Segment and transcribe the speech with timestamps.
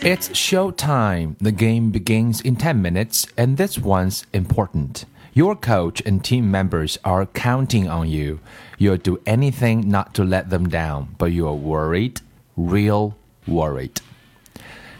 [0.00, 1.34] It's showtime.
[1.40, 5.04] The game begins in 10 minutes, and this one's important.
[5.34, 8.38] Your coach and team members are counting on you.
[8.78, 12.20] You'll do anything not to let them down, but you are worried,
[12.56, 14.00] real worried.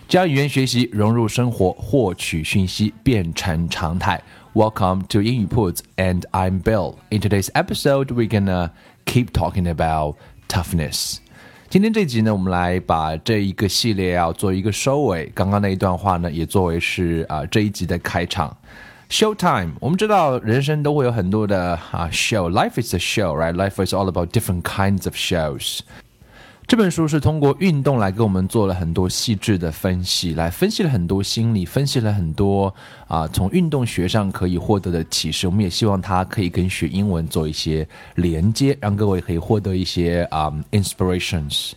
[0.09, 4.21] 将语言学习融入生活，获取讯息变成常态。
[4.53, 6.97] Welcome to 英语 铺子, and I'm Bill.
[7.11, 8.71] In today's episode, we're gonna
[9.05, 10.17] keep talking about
[10.49, 11.19] toughness.
[11.71, 15.31] 今天这集呢，我们来把这一个系列要做一个收尾。
[15.35, 18.57] 刚刚那一段话呢，也作为是啊这一集的开场。
[19.11, 25.81] Showtime，我们知道人生都会有很多的啊 show，life is a show，right？Life is all about different kinds of shows。
[26.69, 32.73] 这本书是通过运动来给我们做了很多细致的分析，来分析了很多心理，分析了很多
[33.07, 35.47] 啊从运动学上可以获得的启示。
[35.47, 41.73] 我们也希望它可以跟学英文做一些连接，让各位可以获得一些啊 inspirations。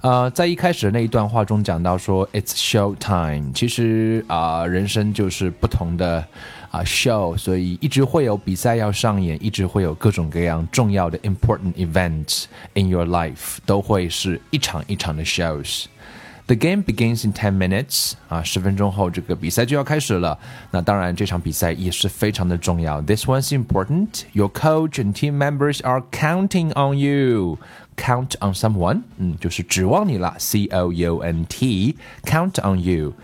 [0.00, 3.52] 呃，在一开始的那一段话中讲到说，It's show time。
[3.54, 6.26] 其实啊，人生就是不同的
[6.71, 20.39] 啊 show，所以一直会有比赛要上演，一直会有各种各样重要的 important events in your life，都会是一场一场的 shows。The game begins in ten minutes 啊，十分钟后这个比赛就要开始了。
[20.71, 23.01] 那当然，这场比赛也是非常的重要。
[23.01, 24.23] This one's important.
[24.31, 27.59] Your coach and team members are counting on you.
[27.97, 30.35] Count on someone，嗯，就是指望你了。
[30.37, 31.97] C O U N T.
[32.23, 33.15] Count on you.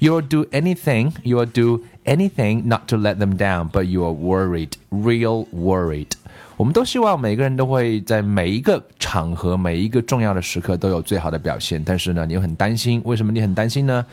[0.00, 1.12] You'll do anything.
[1.22, 6.08] You'll do anything not to let them down, but you are worried, real worried.
[6.56, 11.82] 我们都希望每个人都会在每一个场合、每一个重要的时刻都有最好的表现。
[11.82, 14.04] 但是呢，你又很担心，为什么你很担心呢？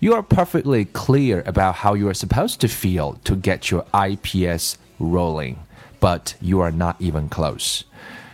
[0.00, 4.74] You are perfectly clear about how you are supposed to feel to get your IPS
[5.00, 5.56] rolling,
[5.98, 7.80] but you are not even close.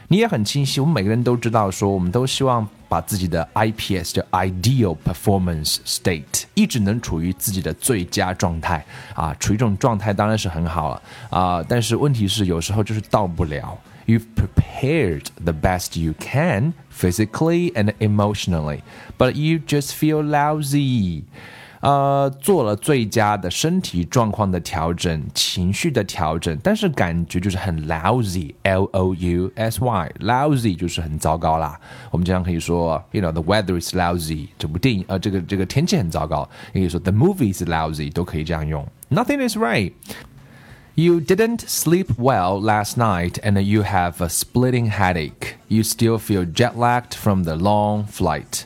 [0.09, 13.79] 你也很清晰，我们每个人都知道，说我们都希望 把自己的 IPS 的 Ideal Performance State 一直能处于自己的最佳状态啊，处于这种状态当然是很好了啊，但是问题是有时候就是到不了。
[14.07, 18.81] You've prepared the best you can physically and emotionally,
[19.17, 21.23] but you just feel lousy.
[21.81, 31.79] 呃，做了最佳的身体状况的调整、情绪的调整，但是感觉就是很 lousy，l o u s y，lousy 就是很糟糕啦。
[32.11, 36.49] 我们经常可以说，you know the weather is lousy，这部电影呃，这个这个天气很糟糕。
[36.73, 38.87] 也可以说 the movie is lousy，都可以这样用。
[39.11, 39.93] Nothing is right.
[40.95, 45.57] You didn't sleep well last night and you have a splitting headache.
[45.69, 48.63] You still feel jet lagged from the long flight.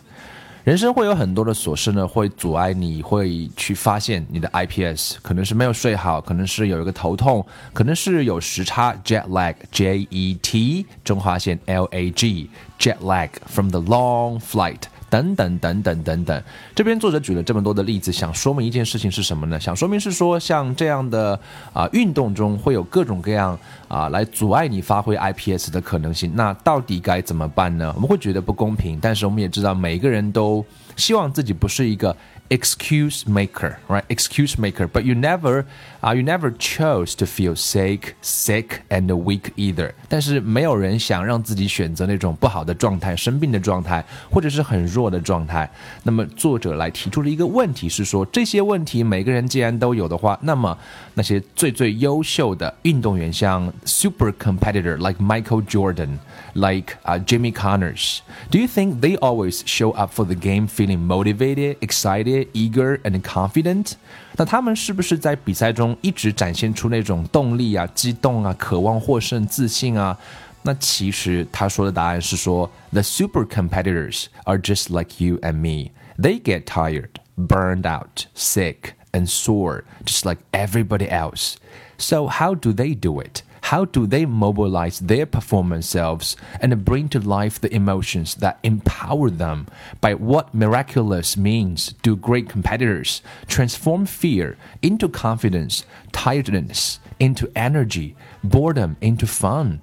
[0.64, 13.72] 人生会有很多的琐事呢，会阻碍你，会去发现你的 IPS 可能是没有睡好，可能是有一个头痛，可能是有时差 jet lag J E T 中华线 L A G jet lag from
[13.72, 14.80] the long flight。
[15.14, 16.44] 等等等等等等，
[16.74, 19.60] 这边作者举了这么多的例子，想说明一件事情是什么呢？
[19.60, 21.40] 想说明是说，像这样的
[21.72, 23.56] 啊运动中会有各种各样
[23.88, 26.32] 啊来阻碍你发挥 IPS 的可能性。
[26.34, 27.92] 那到底该怎么办呢？
[27.96, 30.66] 我们会觉得不公平，但是我们也知道每个人都
[30.96, 32.16] 希望自己不是一个。
[32.53, 34.05] excuse maker, right?
[34.09, 35.67] Excuse maker, but you never,
[36.03, 39.93] uh, you never chose to feel sick, sick and weak either.
[40.09, 45.71] 但是没有人想让自己选择那种不好的状态、生病的状态，或者是很弱的状态。
[46.05, 50.77] 那么作者来提出了一个问题，是说这些问题每个人既然都有的话，那么
[51.13, 56.19] 那些最最优秀的运动员，像 super competitor like Michael Jordan,
[56.55, 58.21] like uh, Jimmy Connors,
[58.51, 62.39] do you think they always show up for the game feeling motivated, excited?
[62.43, 63.93] eager and confident，
[64.37, 70.17] 那他们是不是在比赛中一直展现出那种动力啊、激动啊、渴望获胜、自信啊？
[70.63, 75.93] 那其实他说的答案是说，The super competitors are just like you and me.
[76.19, 81.55] They get tired, burned out, sick, and sore, just like everybody else.
[81.97, 83.43] So, how do they do it?
[83.68, 89.30] How do they mobilize their performance selves and bring to life the emotions that empower
[89.30, 89.68] them?
[90.02, 98.98] By what miraculous means do great competitors transform fear into confidence, tiredness into energy, boredom
[99.00, 99.82] into fun?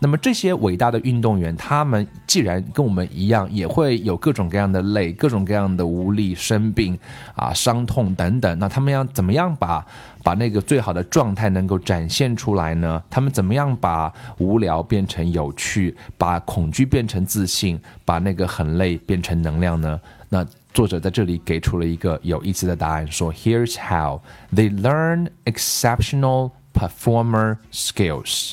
[0.00, 6.96] 那么这些伟大的运动员，他们既然跟我们一样，也会有各种各样的累、各种各样的无力、生病
[7.34, 8.58] 啊、伤痛等等。
[8.58, 9.84] 那他们要怎么样把
[10.22, 13.02] 把那个最好的状态能够展现出来呢？
[13.10, 20.00] 他们怎么样把无聊变成有趣，把恐惧变成自信，把那个很累变成能量呢？
[20.28, 24.20] 那作者在这里给出了一个有意思的答案，说：Here's how
[24.54, 28.52] they learn exceptional performer skills。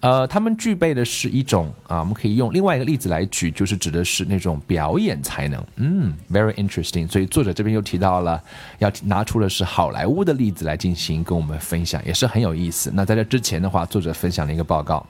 [0.00, 5.64] 呃，他们具备的是一种啊，我们可以用另外一个例子来举，就是指的是那种表演才能。
[5.76, 7.08] 嗯，very interesting。
[7.08, 8.40] 所以作者这边又提到了，
[8.78, 12.92] 要拿出的是好莱坞的例子来进行跟我们分享，也是很有意思。
[12.94, 15.04] 那在这之前的话，作者分享了一个报告，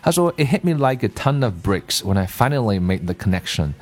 [0.00, 3.72] 他说：“It hit me like a ton of bricks when I finally made the connection.”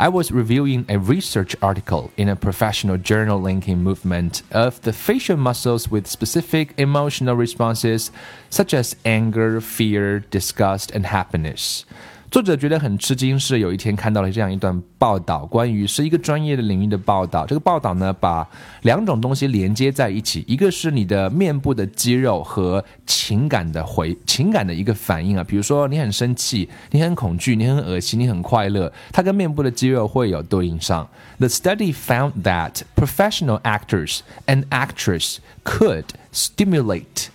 [0.00, 5.36] I was reviewing a research article in a professional journal linking movement of the facial
[5.36, 8.12] muscles with specific emotional responses
[8.48, 11.84] such as anger, fear, disgust, and happiness.
[12.30, 17.46] 作者觉得很吃惊，是有一天看到了这样一段报道，关于是一个专业的领域的报道。
[17.46, 18.46] 这个报道呢，把
[18.82, 31.08] 两种东西连接在一起，一个是你的面部的肌肉和情感的回情感的一个反应啊，比如说你很生气，你很恐惧，你很恶心，你很快乐，它跟面部的肌肉会有对应上。
[31.38, 37.28] The study found that professional actors and actresses could stimulate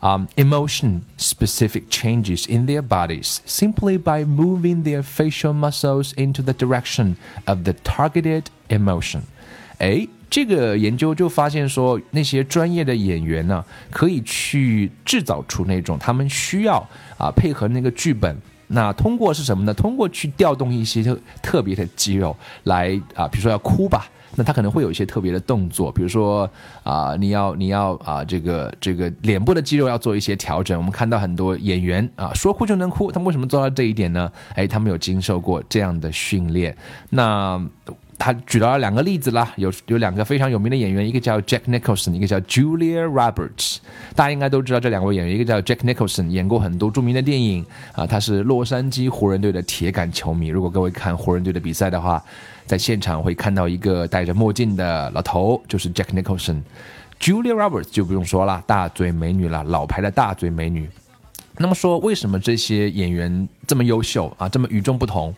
[0.00, 6.52] um, emotion specific changes in their bodies simply by moving their facial muscles into the
[6.52, 7.16] direction
[7.46, 9.22] of the targeted emotion.
[9.78, 16.86] 哎，这个研究就发现说，那些专业的演员呢，可以去制造出那种他们需要
[17.16, 18.36] 啊配合那个剧本。
[18.68, 19.74] 那通过是什么呢？
[19.74, 24.06] 通过去调动一些特特别的肌肉来啊，比如说要哭吧。
[24.44, 26.48] 他可能会有一些特别的动作，比如说
[26.82, 30.78] 啊，你要你要啊，这个这个脸部的肌肉要做一些调整。
[30.78, 34.30] 我们看到很多演员啊，说哭就能哭，他们为什么做到这一点呢？
[34.54, 36.76] 哎，他们有经受过这样的训练。
[37.10, 37.60] 那
[38.18, 43.78] 他举到了两个例子啦，有有两个非常有名的演员，一个叫 Jack Nicholson，一个叫 Julia Roberts。
[44.14, 50.48] 大家应该都知道这两位演员，一个叫 Jack Nicholson，演过很多著名的电影啊，他是洛杉矶湖人队的铁杆球迷。
[50.48, 52.22] 如果各位看湖人队的比赛的话，
[52.70, 56.62] 在现场会看到一个戴着墨镜的老头，就是 Jack Nicholson。
[57.18, 60.88] Julia Roberts 就不用说了，大嘴美女了，老牌的大嘴美女。
[61.56, 65.34] 那么说，为什么这些演员这么优秀啊，这么与众不同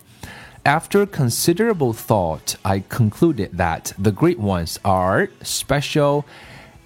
[0.65, 6.25] ？After considerable thought, I concluded that the great ones are special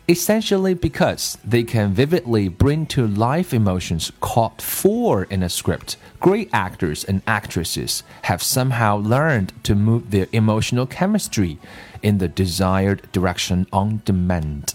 [0.07, 5.95] essentially because they can vividly bring to life emotions caught for in a script.
[6.19, 11.57] Great actors and actresses have somehow learned to move their emotional chemistry
[12.01, 14.73] in the desired direction on demand.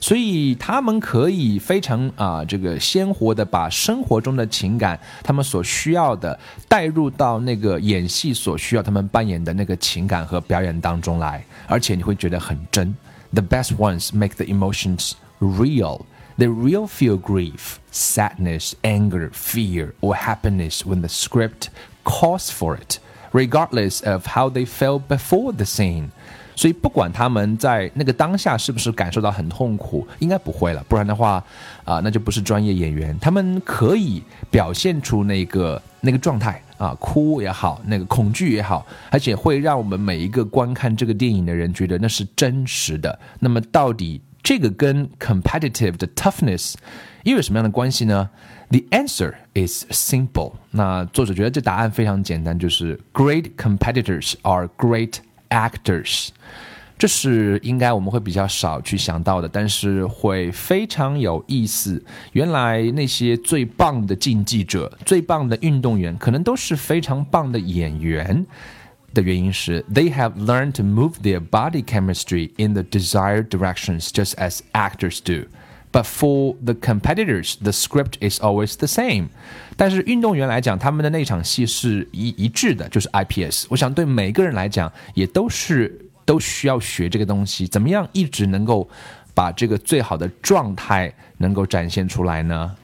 [0.00, 6.38] 所以他们可以非常啊，这个鲜活的把生活中的情感，他们所需要的
[6.68, 12.94] 带入到那个演戏所需要他们扮演的那个情感和表演当中来，而且你会觉得很真。
[13.32, 16.06] The best ones make the emotions real.
[16.36, 21.68] They real feel grief, sadness, anger, fear, or happiness when the script
[22.04, 22.98] calls for it,
[23.32, 26.10] regardless of how they felt before the scene.
[26.56, 31.42] 所以不管他们在那个当下是不是感受到很痛苦，应该不会了，不然的话，
[31.84, 33.16] 啊，那就不是专业演员。
[33.18, 43.19] 他们可以表现出那个那个状态 啊，哭也好，那个恐惧也好，而且会让我们每一个观看这个电影的人觉得那是真实的。
[43.39, 46.73] 那么到底这个跟 competitive 的 toughness
[47.23, 48.31] 又有什么样的关系呢
[48.69, 50.53] ？The answer is simple。
[50.71, 55.17] 那作者觉得这答案非常简单，就是 great competitors are great。
[55.49, 56.29] actors，
[56.99, 62.03] 这是应该我们会比较少去想到的，但是会非常有意思。
[62.33, 68.45] 原来那些最棒的竞技者、最棒的运动员，可能都是非常棒的演员。
[69.11, 75.47] 的原因是，they have learned to move their body chemistry in the desired directions just as actors do.
[75.91, 79.29] But for the competitors, the script is always the same.
[79.75, 83.65] 但是运动员来讲，他们的那场戏是一一致的，就是 IPS。
[83.69, 87.65] 我想对每个人来讲，也都是都需要学这个东西。
[87.65, 88.87] 怎么样一直能够
[89.33, 92.75] 把这个最好的状态能够展现出来呢？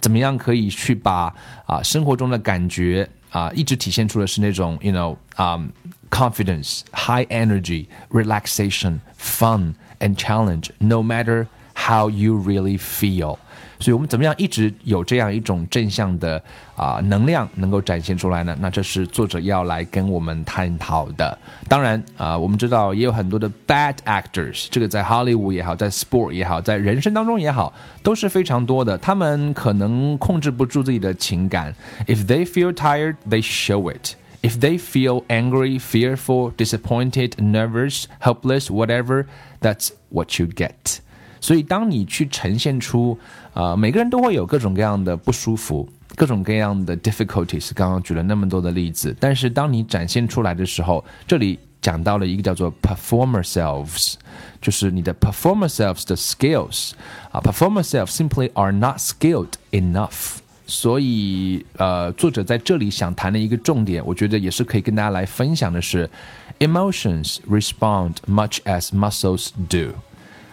[0.00, 1.34] 怎么样可以去把
[1.66, 3.06] 啊生活中的感觉？
[3.30, 5.62] 啊，一直体现出的是那种，you know，啊
[6.08, 13.36] ，confidence，high energy, relaxation, fun and challenge, no matter how you really feel.
[13.78, 16.42] 所以我们怎么样一直有这样一种正向的
[16.76, 18.56] 啊、能量能够展现出来呢？
[18.60, 21.38] 那这是作者要来跟我们探讨的。
[21.68, 28.96] 当然啊、我们知道也有很多的 bad actors，这个在好莱坞也好，在 sport 也好，在人生当中也好，都是非常多的。
[28.98, 31.74] 他们可能控制不住自己的情感
[32.06, 34.14] ，if they feel tired, they show it.
[34.42, 39.24] If they feel angry, fearful, disappointed, nervous, helpless, whatever,
[39.60, 40.98] that's what you get.
[41.40, 43.18] 所以，当你去呈现出，
[43.56, 47.70] 呃，每个人都会有各种各样的不舒服，各种各样的 difficulties。
[47.74, 54.16] 刚刚举了那么多的例子，但是当你展现出来的时候，这里讲到了一个叫做 performer selves，
[54.60, 56.90] 就是你的 performer selves 的 skills
[57.30, 60.36] 啊，performer selves simply are not skilled enough。
[60.66, 66.10] 所以，呃，作者在这里想谈的一个重点，我觉得也是可以跟大家来分享的是
[66.58, 69.94] ，emotions respond much as muscles do。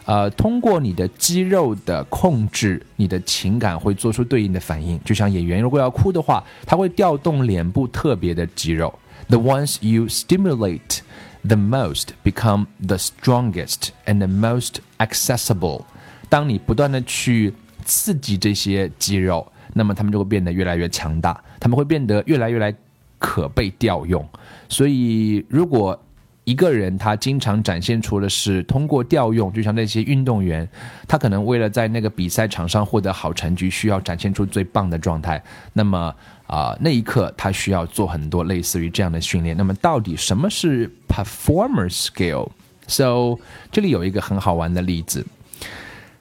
[0.06, 5.00] 呃，通过你的肌肉的控制，你的情感会做出对应的反应。
[5.06, 8.94] 就像演员如果要哭的话，他会调动脸部特别的肌肉。
[9.30, 11.00] The ones you stimulate
[11.44, 15.84] the most become the strongest and the most accessible。
[16.28, 17.54] 当你不断的去
[17.86, 22.74] 刺激这些肌肉，那么他们就会变得越来越强大，他们会变得越来越来
[23.18, 24.28] 可被调用。
[24.68, 25.98] 所以，如果
[26.45, 30.67] 一个人他经常展现出的是通过调用，就像那些运动员，
[31.07, 35.43] 他可能为了在那个比赛场上获得好成绩，需要展现出最棒的状态。
[35.75, 36.15] 那么
[36.47, 39.55] 啊、那一刻他需要做很多类似于这样的训练。
[39.55, 43.39] 那么到底什么是 performer skill？So
[43.71, 45.27] 这里有一个很好玩的例子。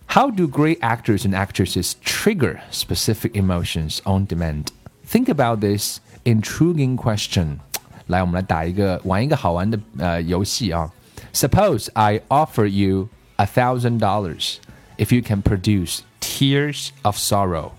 [0.10, 4.65] How do great actors and actresses trigger specific emotions on demand?
[5.05, 7.60] Think about this intriguing question.
[8.06, 10.90] 来，我们来打一个玩一个好玩的呃游戏啊。
[11.32, 14.56] Suppose I offer you a thousand dollars
[14.99, 17.73] if you can produce tears of sorrow.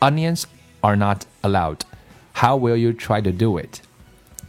[0.00, 0.44] Onions
[0.80, 1.80] are not allowed.
[2.34, 3.80] How will you try to do it?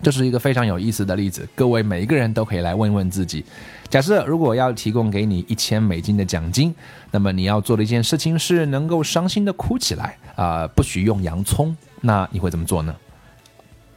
[0.02, 3.44] 这是一个非常有意思的例子，各位每一个人都可以来问问自己。
[3.90, 6.74] 假设如果要提供给你一千美金的奖金，
[7.12, 12.94] 那么你要做的一件事情是能够伤心的哭起来啊、不许用洋葱，那你会怎么做呢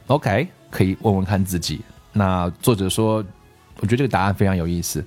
[0.07, 1.80] ？OK，可以问问看自己。
[2.12, 3.24] 那作者说，
[3.80, 5.04] 我觉得这个答案非常有意思。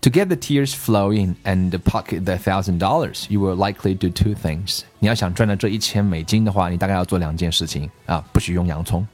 [0.00, 4.34] To get the tears flowing and pocket the thousand dollars, you will likely do two
[4.34, 4.80] things.
[4.98, 9.06] 你要想赚到这一千美金的话，你大概要做两件事情啊，不许用洋葱。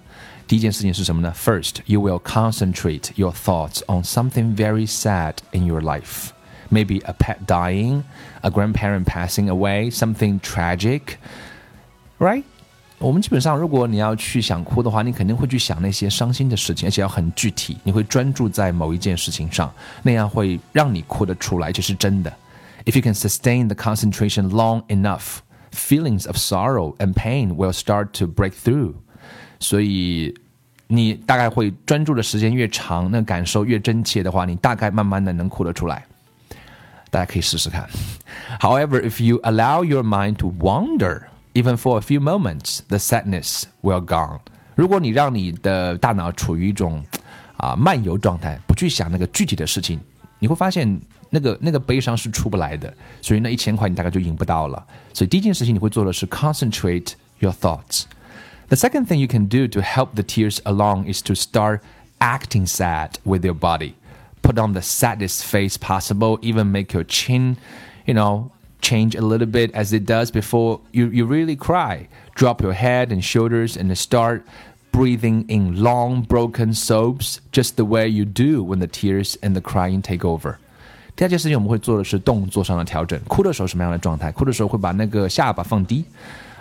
[0.46, 1.30] 第一件事情是什么呢？
[1.36, 6.30] First, you will concentrate your thoughts on something very sad in your life.
[6.70, 8.04] Maybe a pet dying,
[8.40, 11.18] a grandparent passing away, something tragic,
[12.18, 12.44] right?
[12.98, 19.72] 我们基本上，如果你要去想哭的话，你肯定会去想那些伤心的事情，而且要很具体，你会专注在某一件事情上，
[20.02, 22.32] 那样会让你哭得出来，这是真的。
[22.84, 25.38] If you can sustain the concentration long enough,
[25.70, 28.94] feelings of sorrow and pain will start to break through.
[29.60, 30.34] 所以
[30.88, 36.04] 你大概会专注的时间越长，那感受越真切的话，你大概慢慢的能哭得出来。
[37.10, 37.88] 大家可以试试看。
[38.58, 41.22] However, if you allow your mind to wander,
[41.54, 44.40] even for a few moments, the sadness will gone.
[44.74, 47.04] 如果你让你的大脑处于一种
[47.56, 49.98] 啊漫游状态，不去想那个具体的事情，
[50.38, 52.92] 你会发现那个那个悲伤是出不来的。
[53.20, 54.86] 所以那一千块你大概就赢不到了。
[55.12, 58.04] 所以第一件事情你会做的是 concentrate your thoughts.
[58.68, 61.80] The second thing you can do to help the tears along is to start
[62.20, 63.94] acting sad with your body.
[64.42, 67.56] Put on the saddest face possible, even make your chin,
[68.06, 68.50] you know,
[68.82, 72.06] change a little bit as it does before you, you really cry.
[72.34, 74.42] Drop your head and shoulders and start
[74.92, 79.60] breathing in long, broken sobs, just the way you do when the tears and the
[79.60, 80.56] crying take over.
[81.16, 83.18] 第二件事情我们会做的是动作上的调整。
[83.26, 84.30] 哭的时候什么样的状态？
[84.30, 86.04] 哭的时候会把那个下巴放低，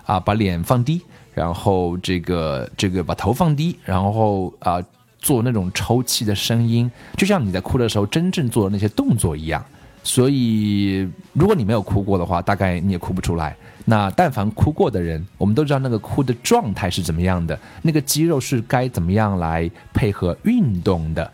[0.05, 1.01] 啊，把脸放低，
[1.33, 4.83] 然后这个这个把头放低，然后啊
[5.19, 9.63] 做那种抽泣的声音，就像你在哭的时候真正做的那些动作一样。
[10.04, 13.56] 所以，如果你没有哭过的话，大概你也哭不出来。
[13.84, 21.30] 那但凡哭过的人，我们都知道那个哭的状态是怎么样的，那个肌肉是该怎么样来配合运动的。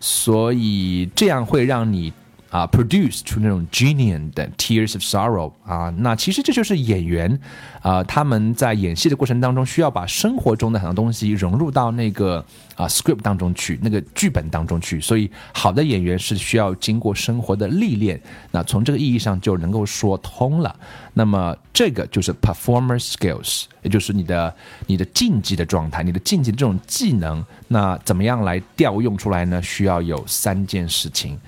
[0.00, 2.12] 所以这样会让你
[2.52, 7.40] 啊，produce 出那种 genuine 的 tears of sorrow 啊，那其实这就是演员
[7.80, 12.44] 啊，他们在演戏的过程当中，需要把生活中的很多东西融入到那个
[12.76, 15.00] 啊 script 当中去，那个剧本当中去。
[15.00, 18.20] 所以，好的演员是需要经过生活的历练。
[18.50, 20.76] 那从这个意义上就能够说通了。
[21.14, 24.54] 那么，这个就是 performer skills，也就是你的
[24.86, 27.42] 你的竞技的状态，你的竞技的这种技能。
[27.68, 29.62] 那怎么样来调用出来呢？
[29.62, 31.38] 需要有三件事情。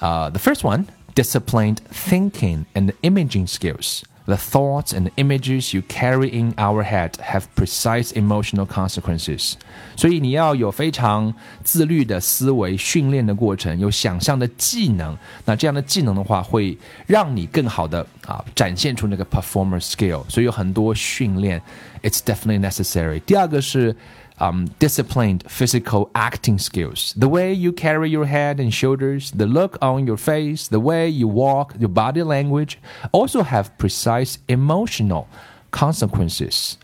[0.00, 4.02] Uh, the first one, disciplined thinking and imaging skills.
[4.26, 9.54] The thoughts and images you carry in our head have precise emotional consequences.
[9.94, 15.16] 所以你要有非常自律的思维训练的过程，有想象的技能。
[15.44, 20.28] 那这样的技能的话，会让你更好的啊展现出那个 performer skill。
[20.28, 21.62] 所以有很多训练，
[22.02, 23.20] it's definitely necessary。
[23.20, 23.94] 第二个是
[24.40, 27.14] um, disciplined physical acting skills.
[27.16, 31.08] The way you carry your head and shoulders, the look on your face, the way
[31.08, 32.78] you walk, your body language
[33.12, 35.26] also have precise emotional
[35.70, 36.74] consequences.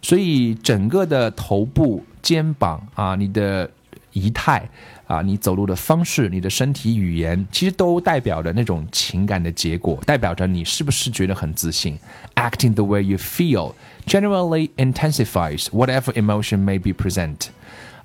[0.00, 3.70] 所以整个的头部、肩膀啊，你的
[4.12, 4.68] 仪态
[5.06, 11.96] 啊，你走路的方式，你的身体语言，其实都代表着那种情感的结果，代表着你是不是觉得很自信。
[12.34, 13.74] Acting the way you feel
[14.06, 17.50] generally intensifies whatever emotion may be present.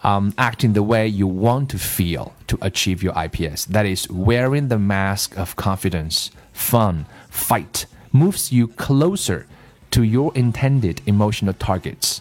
[0.04, 3.66] Um, acting the way you want to feel to achieve your IPS.
[3.66, 9.48] That is, wearing the mask of confidence, fun, fight, moves you closer
[9.92, 12.20] to your intended emotional targets.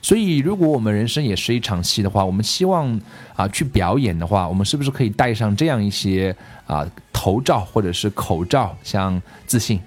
[0.00, 2.98] 所以，如果我们人生也是一场戏的话，我们希望
[3.34, 6.34] 啊去表演的话，我们是不是可以戴上这样一些
[6.68, 9.80] 啊头罩或者是口罩，像自信、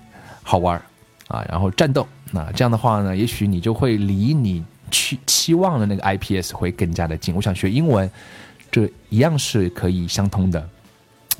[0.43, 0.79] 好玩
[1.29, 7.35] 啊，然后战斗， 那这样的话呢，也许你就会离你去期望的那个 IPS 会更加的近。
[7.35, 8.09] 我想学英文，
[8.71, 10.69] 这一样是可以相通的。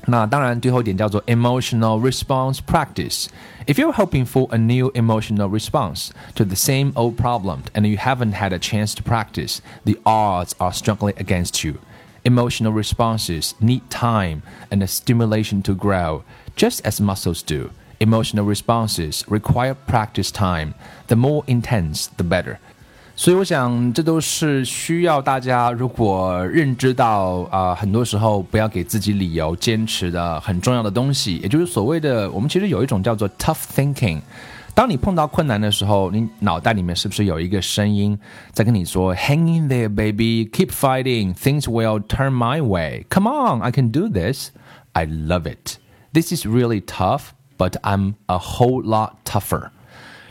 [0.08, 7.18] 那当然，最后一点叫做 emotional response practice。If you're hoping for a new emotional response to the same old
[7.18, 11.76] problem and you haven't had a chance to practice, the odds are strongly against you.
[12.24, 16.24] Emotional responses need time and a stimulation to grow,
[16.56, 17.70] just as muscles do.
[18.00, 20.74] Emotional responses require practice time.
[21.08, 22.58] The more intense, the better.
[23.16, 34.20] 所以我想，这都是需要大家如果认知到啊，很多时候不要给自己理由，坚持的很重要的东西，也就是所谓的，我们其实有一种叫做 tough thinking。
[34.74, 38.18] 当你碰到困难的时候，你脑袋里面是不是有一个声音
[38.54, 43.06] 在跟你说，Hang in there, baby, keep fighting, things will turn my way.
[43.10, 44.50] Come on, I can do this.
[44.94, 45.76] I love it.
[46.14, 49.70] This is really tough, but I'm a whole lot tougher.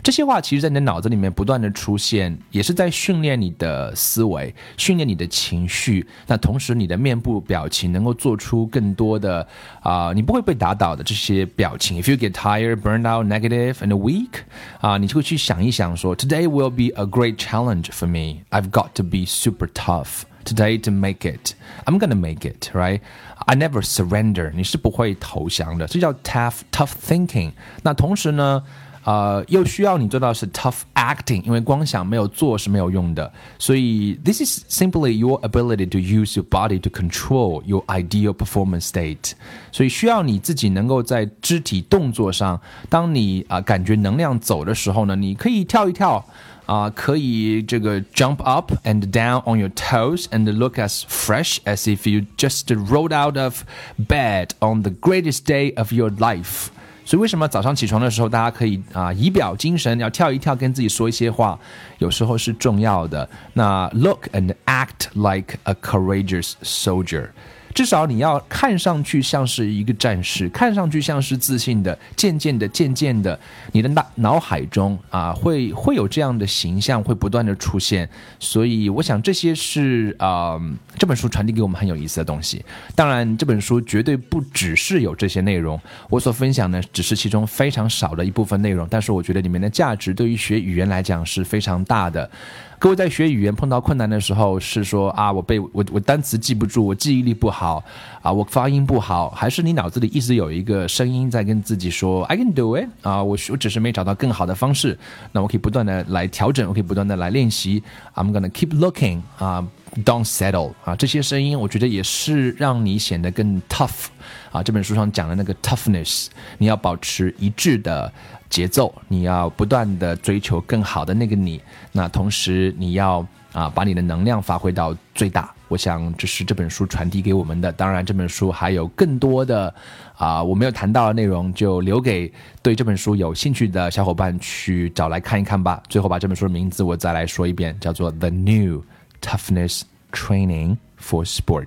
[0.03, 6.07] 这些话其实，在你的脑子里面不断的出现，也是在训练你的思维，训练你的情绪。
[6.25, 9.47] 那同时，你的面部表情能够做出更多的
[9.83, 12.01] 啊，你不会被打倒的这些表情。
[12.01, 14.39] If you get tired, burned out, negative, and weak，
[14.79, 18.41] 啊，你就会去想一想说，Today will be a great challenge for me.
[18.49, 21.53] I've got to be super tough today to make it.
[21.85, 23.01] I'm gonna make it, right?
[23.45, 24.51] I never surrender.
[24.53, 27.51] 你是不会投降的，这叫 tough tough thinking。
[27.83, 28.63] 那同时呢？
[29.03, 33.33] 呃，又需要你做到是 tough acting，因为光想没有做是没有用的。
[33.57, 39.31] 所以 this is simply your ability to use your body to control your ideal performance state。
[39.71, 46.23] 所以需要你自己能够在肢体动作上，当你啊、呃、感觉能量走的时候呢，你可以跳一跳。
[46.67, 52.25] 啊、uh,，可以这个 jump up and down on your toes and look as fresh as if you
[52.37, 53.63] just rolled out of
[53.97, 56.67] bed on the greatest day of your life。
[57.03, 61.59] 所以为什么早上起床的时候，大家可以啊仪表精神，要跳一跳，跟自己说一些话，
[61.97, 63.27] 有时候是重要的。
[63.53, 67.31] 那 look and act like a courageous soldier。
[67.76, 71.96] 至少你要看上去像是一个战士，看上去像是自信的。
[72.16, 73.38] 渐渐的，渐渐的，
[73.70, 78.08] 你的脑脑海中啊，会会有这样的形象会不断的出现。
[78.40, 80.58] 所以，我想这些是啊，
[80.98, 82.64] 这本书传递给我们很有意思的东西。
[82.94, 88.88] 当然，这本书绝对不只是有这些内容，我所分享的只是其中非常少的一部分内容。
[88.90, 92.30] 但是，我觉得里面的价值对于学语言来讲是非常大的。
[92.78, 97.82] 各位在学语言碰到困难的时候，是说啊，我背我我单词记不住，我记忆力不好
[98.20, 104.98] 啊，我发音不好，还是你脑子里一直有一个声音在跟自己说 I can do it 啊，我我只是没找到更好的方式，
[105.32, 107.82] 那我可以不断的来调整，我可以不断的来练习。
[108.14, 109.66] I'm gonna keep looking 啊
[110.04, 114.06] ，don't settle 啊，这些声音我觉得也是让你显得更 tough
[114.50, 114.62] 啊。
[114.62, 116.26] 这本书上讲的那个 toughness，
[116.58, 118.12] 你要保持一致的。
[118.48, 127.72] 节奏，你要不断的追求更好的那个你，那同时你要啊把你的能量发挥到最大我想这是这本书传递给我们的。
[127.72, 129.74] 当然，这本书还有更多的
[130.16, 132.32] 啊我没有谈到的内容，就留给
[132.62, 135.82] 对这本书有兴趣的小伙伴去找来看一看吧。
[135.88, 138.84] 最后，把这本书的名字我再来说一遍，叫做《The New
[139.26, 139.80] Toughness
[140.12, 141.66] Training for Sports》。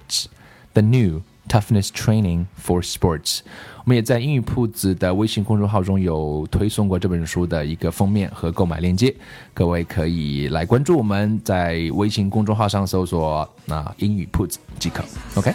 [0.72, 3.40] The New Toughness Training for Sports。
[3.80, 9.14] 我们也在英语铺子的微信公众号中有推送过这本书的一个封面和购买链接，
[9.54, 15.04] 各位可以来关注我们，在微信公众号上搜索“那英语铺子”即可。
[15.36, 15.54] OK。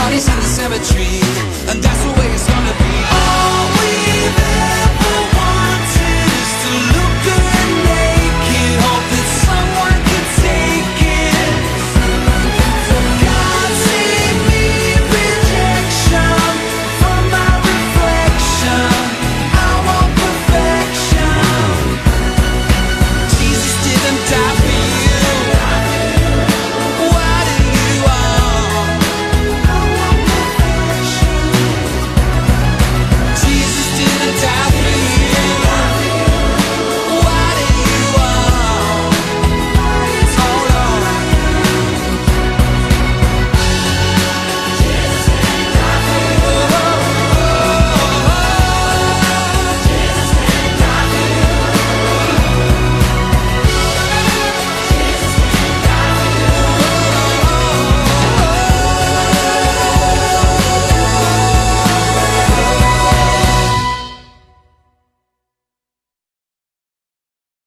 [0.00, 1.20] bodies in the cemetery
[1.68, 2.92] And that's the way it's gonna be.
[3.16, 4.89] All we've ever